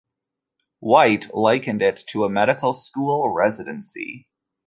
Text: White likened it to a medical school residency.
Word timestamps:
White 0.79 1.31
likened 1.31 1.83
it 1.83 1.95
to 2.07 2.23
a 2.23 2.29
medical 2.31 2.73
school 2.73 3.29
residency. 3.29 4.25